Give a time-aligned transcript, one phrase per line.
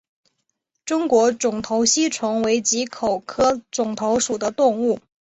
[0.83, 4.99] 中国肿头吸虫为棘口科肿头属的动物。